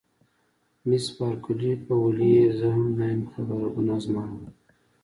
مس 0.87 1.05
بارکلي: 1.17 1.71
په 1.85 1.93
ولې 2.03 2.27
یې 2.37 2.45
زه 2.57 2.67
هم 2.75 2.85
نه 2.97 3.05
یم 3.13 3.23
خبره، 3.31 3.67
ګناه 3.75 3.99
زما 4.05 4.23
وه. 4.37 4.47